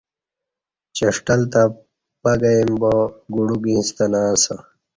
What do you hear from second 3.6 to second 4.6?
یݩستہ نہ اسہ